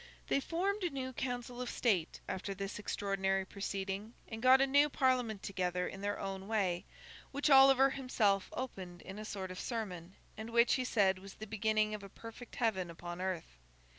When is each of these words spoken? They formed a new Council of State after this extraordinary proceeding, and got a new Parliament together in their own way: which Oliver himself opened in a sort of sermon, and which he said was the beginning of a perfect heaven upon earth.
They 0.29 0.39
formed 0.39 0.81
a 0.83 0.89
new 0.89 1.13
Council 1.13 1.61
of 1.61 1.69
State 1.69 2.21
after 2.27 2.55
this 2.55 2.79
extraordinary 2.79 3.45
proceeding, 3.45 4.15
and 4.27 4.41
got 4.41 4.59
a 4.59 4.65
new 4.65 4.89
Parliament 4.89 5.43
together 5.43 5.87
in 5.87 6.01
their 6.01 6.19
own 6.19 6.47
way: 6.47 6.85
which 7.29 7.51
Oliver 7.51 7.91
himself 7.91 8.49
opened 8.53 9.03
in 9.03 9.19
a 9.19 9.25
sort 9.25 9.51
of 9.51 9.59
sermon, 9.59 10.15
and 10.35 10.49
which 10.49 10.73
he 10.73 10.83
said 10.85 11.19
was 11.19 11.35
the 11.35 11.45
beginning 11.45 11.93
of 11.93 12.01
a 12.01 12.09
perfect 12.09 12.55
heaven 12.55 12.89
upon 12.89 13.21
earth. 13.21 13.59